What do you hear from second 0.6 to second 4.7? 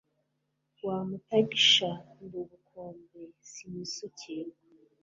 Rwa MutagishaNdi ubukombe sinisukirwa.